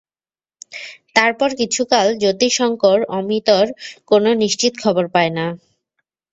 তার 1.15 1.31
পর 1.39 1.49
কিছুকাল 1.59 2.07
যতিশংকর 2.23 2.99
অমিতর 3.17 3.65
কোনো 4.09 4.29
নিশ্চিত 4.41 4.73
খবর 4.83 5.05
পায় 5.13 5.31
না। 5.37 5.45